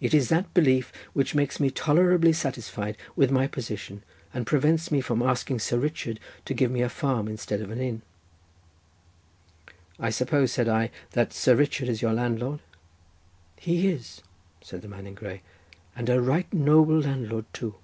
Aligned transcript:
It 0.00 0.14
is 0.14 0.30
that 0.30 0.54
belief 0.54 0.90
which 1.12 1.34
makes 1.34 1.60
me 1.60 1.70
tolerably 1.70 2.32
satisfied 2.32 2.96
with 3.14 3.30
my 3.30 3.46
position, 3.46 4.02
and 4.32 4.46
prevents 4.46 4.90
me 4.90 5.02
from 5.02 5.20
asking 5.20 5.58
Sir 5.58 5.76
Richard 5.76 6.18
to 6.46 6.54
give 6.54 6.70
me 6.70 6.80
a 6.80 6.88
farm 6.88 7.28
instead 7.28 7.60
of 7.60 7.70
an 7.70 7.78
inn." 7.78 8.00
"I 9.98 10.08
suppose," 10.08 10.50
said 10.50 10.66
I, 10.66 10.90
"that 11.10 11.34
Sir 11.34 11.54
Richard 11.54 11.90
is 11.90 12.00
your 12.00 12.14
landlord?" 12.14 12.60
"He 13.56 13.88
is," 13.88 14.22
said 14.62 14.80
the 14.80 14.88
man 14.88 15.06
in 15.06 15.12
grey, 15.12 15.42
"and 15.94 16.08
a 16.08 16.22
right 16.22 16.50
noble 16.54 17.00
landlord 17.00 17.44
too." 17.52 17.74